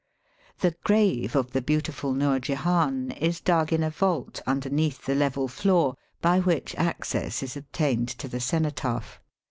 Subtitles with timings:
[0.61, 5.47] The grave of the beautiful Noor Jehan is dug in a vault underneath the level
[5.47, 9.21] floor by which access is obtained to the cenotaph.